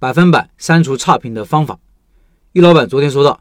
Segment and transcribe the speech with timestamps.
[0.00, 1.78] 百分百删除差评的方法。
[2.52, 3.38] 玉老板昨天说到，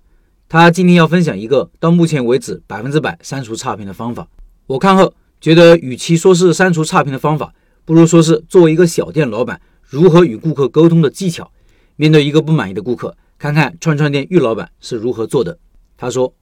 [0.49, 4.27] 他今天要分享一个到目前为止百分之百删除差评的方法。
[4.67, 7.53] 我看后觉得，与其说是删除差评的方法，
[7.85, 11.49] 不如说是作为一个小店老板如何与顾客沟通的技巧。
[11.95, 15.57] 面对一个不满意的顾客，看看串串店玉老板是如何做的。
[15.95, 16.33] 他说：“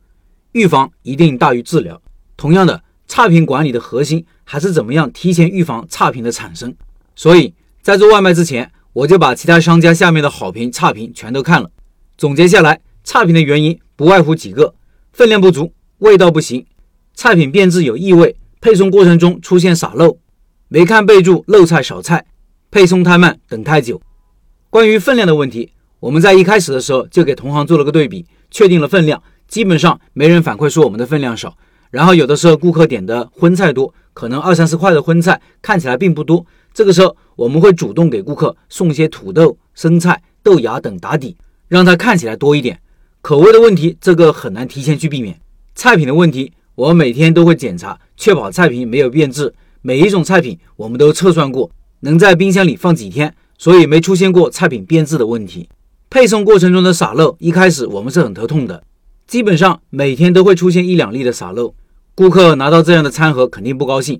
[0.54, 2.02] 预防一定大于治疗。
[2.36, 6.76] 同样的，差评管理的核心还是怎么样提前预防差评的产生。
[7.16, 7.54] 所以
[7.84, 11.70] 在做外卖之前。”我就把其他商家下面的好评、差评全都看了，
[12.18, 14.74] 总结下来，差评的原因不外乎几个：
[15.12, 16.66] 分量不足、味道不行、
[17.14, 20.18] 菜品变质有异味、配送过程中出现洒漏、
[20.68, 22.26] 没看备注漏菜少菜、
[22.72, 24.02] 配送太慢、等太久。
[24.72, 31.56] 关于分量的问题，我们在一开始的时候就给同行做了个对比，确定了分量，基本上没人反馈说我们的分量少。
[31.92, 36.44] 然后有的时候顾客点的荤菜多，可能二三十块的荤菜看起来并不多。
[36.74, 42.80] 这个时候，我们会主动给顾客送些土豆、生菜、豆芽等打底，让它看起来多一点。
[43.22, 45.40] 口味的问题，这个很难提前去避免。
[45.76, 49.54] 菜品的问题，我们每天都会检查，确保菜品没有变质。
[49.84, 55.70] 每一种菜品我们都测算过，能在冰箱里放几天，所以没出现过菜品变质的问题。
[56.10, 58.84] 配送过程中的洒漏，一开始我们是很头痛的，
[59.28, 61.76] 基本上每天都会出现一两粒的洒漏，
[62.18, 64.20] 顾客拿到这样的餐盒肯定不高兴。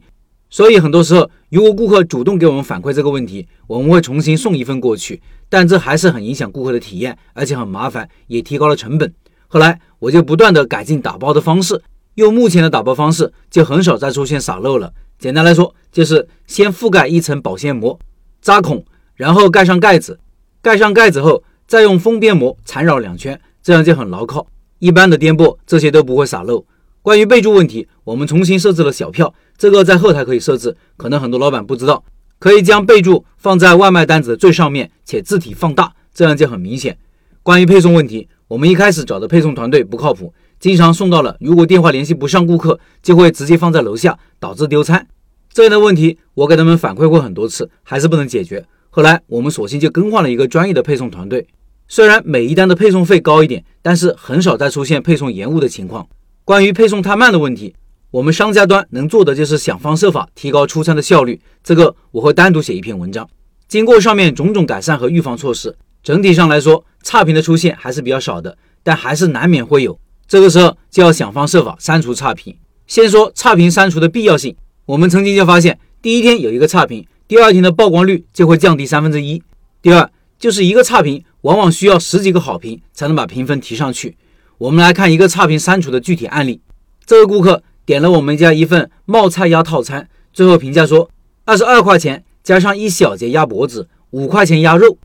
[0.52, 9.12] 所以很多时候，如果顾客主动给我们反馈这个问题，我们会重新送一份过去，但这还是很影响顾客的体验，而且很麻烦，也提高了成本。
[9.48, 11.82] 后来我就不断的改进打包的方式，
[12.14, 14.94] 用目前的打包方式，就很少再出现洒漏了。
[15.18, 18.00] 简单来说，就是先覆盖一层保鲜膜，
[18.40, 20.20] 扎孔，然后盖上盖子，
[20.62, 24.46] 盖上盖子后，再用封边膜缠绕两圈，这样就很牢靠。
[24.78, 26.64] 一般的颠簸，这些都不会洒漏。
[27.08, 32.04] 关于备注问题，我们重新设置了小票，这个在后台可以设置，可能很多老板不知道，
[32.38, 36.98] 可以将备注放在外卖单子的最上面，且字体放大，这样就很明显。
[37.44, 45.08] 关于配送问题，我们一开始找的配送团队不靠谱，经常送到了，如果电话联系不上顾客，就会直接放在楼下，导致丢餐。
[45.54, 48.66] 这样的问题我给他们反馈过很多次，还是不能解决。
[48.90, 51.48] 后来我们索性就更换了一个专业的配送团队，
[51.88, 56.06] 虽然每一单的配送费高一点，但是很少再出现配送延误的情况。
[56.48, 57.76] 关于配送太慢的问题，
[58.10, 61.42] 我们商家端能做的就是想方设法提高出餐的效率。
[61.62, 63.28] 这个我会单独写一篇文章。
[63.68, 70.00] 经过上面种种改善和预防措施，整体上来说，差评的出现还是比较少的，但还是难免会有。
[70.26, 72.56] 这个时候就要想方设法删除差评。
[72.88, 79.44] 先说差评删除的必要性，我们曾经就发现，第一天有一个差评，第二天的曝光率就会降低三分之一。
[79.82, 80.10] 第二，
[80.40, 84.16] 就是一个差评往往需要十几个好评才能把评分提上去。
[84.60, 86.62] 我们来看一个差评删除的具体案例。
[87.06, 91.10] 这个顾客点了我们家一份冒菜鸭套餐，最后评价说
[91.46, 94.98] 二十二块钱加上一小节鸭脖子，五块钱鸭肉。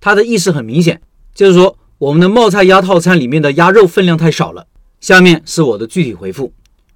[0.00, 1.02] 他的意思很明显，
[1.34, 4.66] 就是说我们的冒菜鸭套餐里面的鸭肉分量太少了。
[5.00, 6.52] 下面是我的具体回复，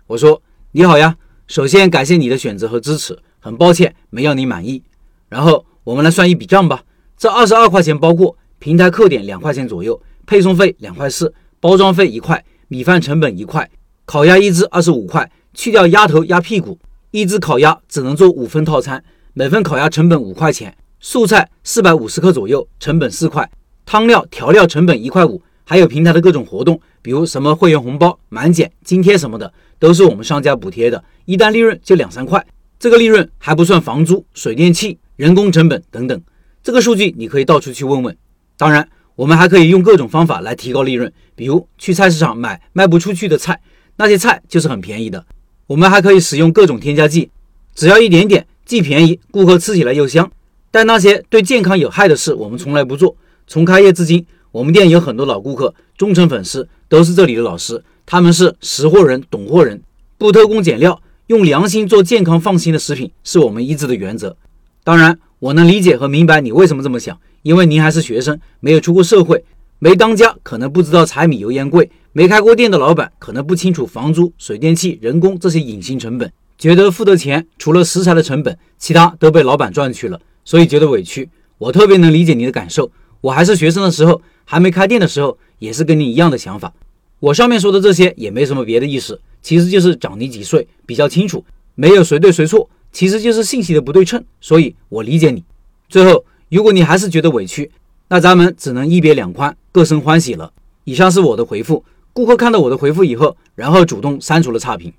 [0.06, 0.40] 我说
[0.72, 1.16] 你好呀，
[1.48, 4.82] 首先感谢你的选择和支持，很抱歉没让你满意。
[5.28, 6.84] 然后我们来算一笔账吧，
[7.18, 11.34] 这二十二块钱包括平台扣点两块钱左右，配送费两块四。
[11.64, 13.70] 包装费一块，米饭成本一块，
[14.04, 16.78] 烤鸭一只二十五块，去掉鸭头鸭屁股，
[17.10, 19.02] 一只烤鸭只能做五份套餐，
[19.32, 23.50] 每份烤鸭成本五块钱，素菜四百五十克左右，成本四块，
[23.86, 32.46] 汤料调料成本一块五，还有平台的各种活动，比如什么会员红包、满减、津贴什么的，都是我们商家补贴的，一单利润就两三块，
[32.78, 36.22] 这个利润还不算房租、水电气、人工成本等等，
[36.62, 38.14] 这个数据你可以到处去问问，
[38.58, 38.86] 当然。
[39.16, 43.60] 我们还可以用各种方法来提高利润，比如去菜市场买卖不出去的菜，
[43.96, 45.24] 那些菜就是很便宜的。
[45.66, 47.30] 我们还可以使用各种添加剂，
[47.74, 50.30] 只要一点点，既便宜，顾客吃起来又香。
[50.70, 53.16] 但那些对健康有害的事，我们从来不做。
[53.46, 59.80] 从开业至今，我们店有很多老顾客、忠诚粉丝，都是这里的老师，他们是识货人、懂货人，
[60.18, 64.36] 不偷工减料，用良心做健康放心的食品，是我们一直的原则。
[64.82, 67.16] 当然，我能理解和明白你为什么这么想。
[67.44, 69.44] 因为您还是学生，没有出过社会，
[69.78, 71.84] 没当家，可能不知道柴米油盐贵；
[72.14, 81.28] 没开过店的老板，可能不清楚房租、水电气、人工这些隐形成本，觉得付的钱除了食材的成本，其他都被老板赚去了，所以觉得委屈。
[81.58, 82.90] 我特别能理解你的感受。
[83.20, 86.72] 我还是学生的时候，还没开店的时候，也是跟你一样的想法。
[87.20, 95.44] 我上面说的这些也没什么别的意思，其实就是长你几岁比较清楚，没有谁对谁错，其实就是信息的不对称，所以我理解你。
[95.90, 96.24] 最后。
[96.54, 97.68] 如果你还是觉得委屈，
[98.06, 100.52] 那咱们只能一别两宽，各生欢喜了。
[100.84, 101.84] 以上是我的回复。
[102.12, 104.92] 顾客看到我的回复以后，然后主动删除了差评。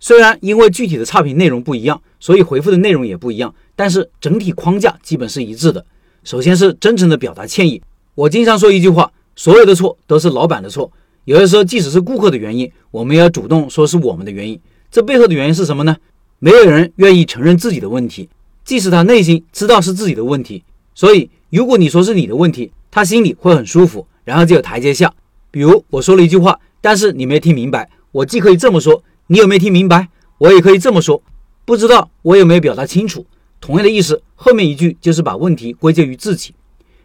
[0.00, 5.84] 虽然因为具体的差评内容不一样，所以回复的内容也不一样，但是整体框架基本是一致的。
[6.24, 7.82] 首先是真诚的表达歉意，
[8.14, 10.90] 我经常说一句话：所有的错都是老板的错。
[11.26, 14.58] 有的时候，即使是顾客的原因，我们也要主动说是我们的原因。
[14.90, 15.94] 这背后的原因是什么呢？
[16.38, 18.30] 没有人愿意承认自己的问题，
[18.64, 20.64] 即使他内心知道是自己的问题。
[20.94, 25.12] 所以，如果你说是你的问题，他心里会很舒服，然后就有台阶下。
[25.50, 30.08] 比如我说了一句话，但是你没听明白，我既可以这么说，你有没有听明白？
[30.38, 31.22] 我也可以这么说，
[31.64, 33.24] 不知道我有没有表达清楚？
[33.60, 36.52] 同样的意思，后面一句就是把问题归咎于自己，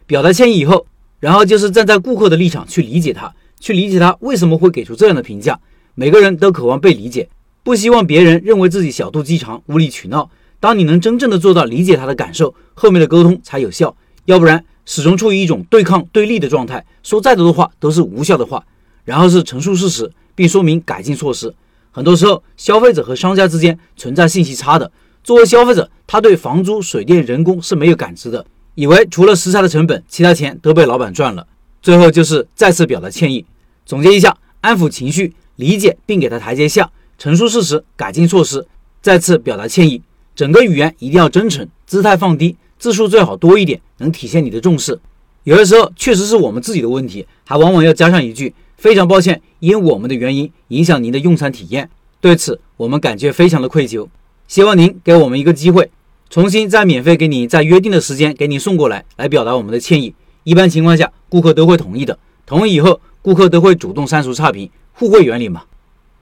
[0.06, 0.86] 表达歉意以后，
[1.20, 5.58] 然后就是站在顾客的立场去理解他，去理解他为什么会给出这样的评价。
[5.94, 7.28] 每个人都渴望被理解，
[7.62, 10.30] 不希望别人认为自己小肚鸡肠、无理取闹。
[10.60, 13.94] 当你能真正的做到理解他的感受，后面的沟通才有效。
[14.24, 18.64] 要不然，始终处于一种对抗对立的状态，说再多的话都是无效的话。
[19.04, 21.54] 然后是陈述事实，并说明改进措施。
[21.90, 24.90] 很多时候，消费者和商家之间存在信息差的。
[25.24, 28.44] 作为消费者，他对房租、水电、人工是没有感知的，
[28.74, 31.46] 以为除了食材的成本，其他钱都被老板赚了。
[31.80, 33.46] 最后就是再次表达歉意，
[33.86, 38.66] 总结一下：安抚情绪，理解并给他台阶下，陈述事实，改进措施，
[39.00, 40.02] 再次表达歉意。
[40.38, 44.96] 整个语言一定要真诚，姿态放低，字数最好多一点，能体现你的重视。
[45.42, 51.90] 有的时候确实是我们自己的问题，还往往要加上一句：非常抱歉，因我们的原因影响您的用餐体验。
[52.20, 54.06] 对此，我们感觉非常的愧疚。
[54.46, 55.90] 希望您给我们一个机会，
[56.30, 60.14] 重新再免费给你在约定的时间给你送过来，来表达我们的歉意。
[60.44, 62.16] 一般情况下，顾客都会同意的。
[62.46, 65.64] 同意以后，顾客都会主动删除差评，互惠原理嘛。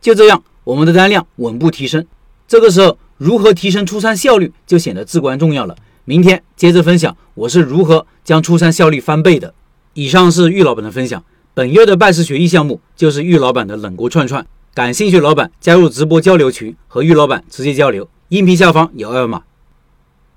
[0.01, 2.07] 就这样，我们的单量稳步提升。
[2.49, 5.77] 这个时候，如何提升出餐效率就显得至关重要了。
[6.05, 9.55] 明天接着分享我是如何将出餐效率翻倍的。
[9.95, 11.23] 以上是玉老板的分享。
[11.55, 18.07] 本月的拜师学艺项目就是玉老板的冷锅串串，感兴趣老板加入直播交流群和玉老板直接交流。
[18.29, 19.43] 音频下方有二维码。